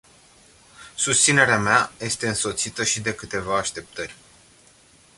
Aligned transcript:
Susținerea 0.95 1.57
mea 1.57 1.91
este 1.99 2.27
însoțită 2.27 2.83
și 2.83 2.99
de 3.01 3.13
câteva 3.15 3.57
așteptări. 3.57 4.15